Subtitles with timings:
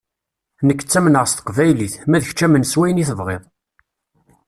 [0.67, 3.43] Nekk ttamneɣ s teqbaylit, ma d kečč amen s wayen i tebɣiḍ.